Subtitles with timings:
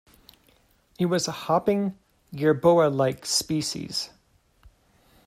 [0.97, 1.95] It was a hopping,
[2.35, 4.09] gerboa-like species.